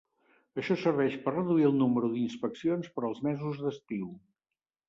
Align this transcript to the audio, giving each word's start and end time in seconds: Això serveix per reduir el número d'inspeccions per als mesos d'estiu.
Això 0.61 0.77
serveix 0.83 1.17
per 1.25 1.33
reduir 1.35 1.67
el 1.71 1.77
número 1.83 2.11
d'inspeccions 2.15 2.91
per 2.97 3.07
als 3.11 3.23
mesos 3.29 3.63
d'estiu. 3.67 4.13